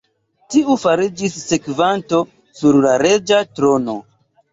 [0.53, 2.21] Tiu fariĝis sekvanto
[2.61, 3.97] sur la reĝa trono.